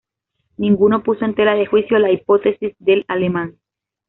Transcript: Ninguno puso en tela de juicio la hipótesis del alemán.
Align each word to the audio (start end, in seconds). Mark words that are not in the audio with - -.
Ninguno 0.57 1.03
puso 1.03 1.25
en 1.25 1.35
tela 1.35 1.53
de 1.53 1.67
juicio 1.67 1.99
la 1.99 2.09
hipótesis 2.11 2.73
del 2.79 3.05
alemán. 3.07 3.59